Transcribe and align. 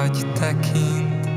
vagy 0.00 0.26
tekint, 0.32 1.28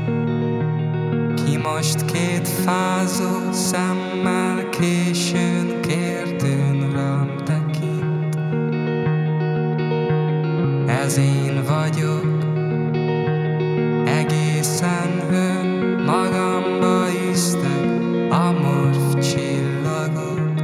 ki 1.34 1.56
most 1.56 2.04
két 2.04 2.48
fázó 2.48 3.52
szemmel 3.52 4.68
későn 4.68 5.80
kérdőn 5.80 6.92
rám 6.92 7.36
tekint. 7.44 8.36
Ez 10.86 11.16
én 11.16 11.62
vagyok, 11.68 12.44
egészen 14.06 15.32
ön 15.32 15.66
magamba 16.06 17.06
isztek 17.32 17.84
a 18.30 18.52
morf 18.52 19.28
csillagot. 19.30 20.60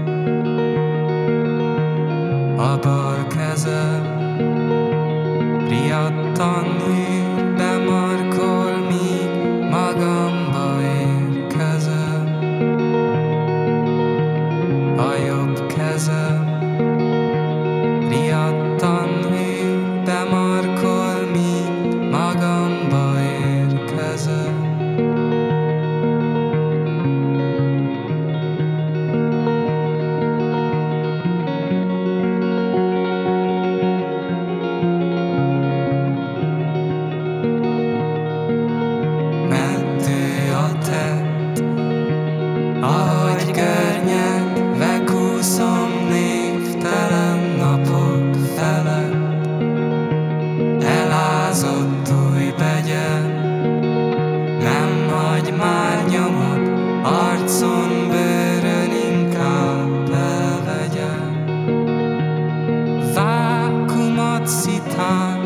A 2.56 2.78
bal 2.82 3.26
kezem 3.26 4.18
riadtan 5.68 6.64
hír, 6.86 7.29
kezem 16.00 16.44
riadtan 18.08 19.32
hír, 19.32 20.02
bemarkol, 20.04 21.26
míg 21.32 21.94
magamba 22.10 23.20
érkezem. 23.20 24.68
Meddő 39.48 40.52
a 40.54 40.78
tett, 40.78 41.62
ahogy 42.80 43.19
szitál, 65.00 65.40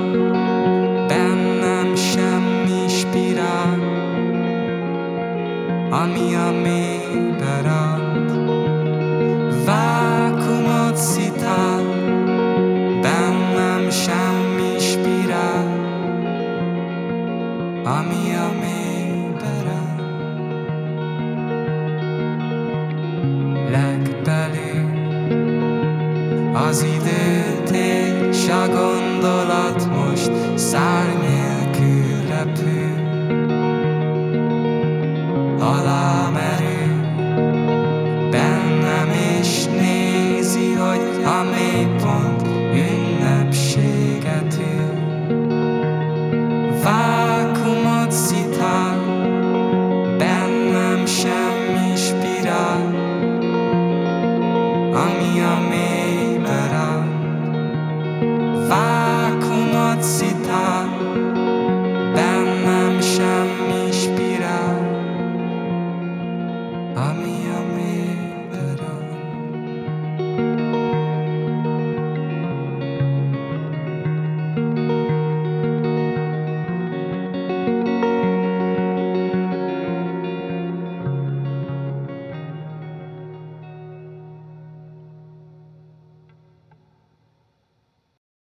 bennem 1.09 1.97
semmi 1.97 2.89
spirál, 2.89 3.79
ami 5.91 6.35
a 6.35 6.51
mélybe 6.63 7.61
ránt. 7.63 8.31
Vákumot 9.65 10.97
szitál, 10.97 11.83
bennem 13.01 13.91
semmi 13.91 14.79
spirál, 14.79 15.67
ami 17.85 18.35
a 18.35 18.51
mélybe 18.61 19.53
ránt. 19.65 20.01
Legbelül 23.71 24.91
az 26.55 26.83
idő 26.83 27.24
most 30.55 30.67
szár 30.67 31.19
nélkül 31.19 32.27
repül. 32.29 32.93
Alám 35.61 36.04
mélybe 60.05 60.47
ránt. 60.47 60.55
Vákumot 60.55 60.83
szitál, 60.83 60.94